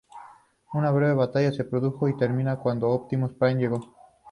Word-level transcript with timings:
Una 0.73 0.89
breve 0.89 1.13
batalla 1.13 1.51
se 1.51 1.63
produjo, 1.63 2.07
y 2.09 2.17
termina 2.17 2.57
cuando 2.57 2.89
Optimus 2.89 3.33
Prime 3.33 3.61
llegó. 3.61 3.93